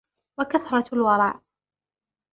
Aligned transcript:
وَكَثْرَةُ 0.39 0.85
الْوَرَعِ 0.93 1.41